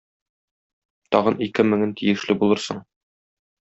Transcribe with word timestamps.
Тагын 1.15 1.37
ике 1.47 1.67
меңен 1.73 1.93
тиешле 2.01 2.37
булырсың. 2.41 2.85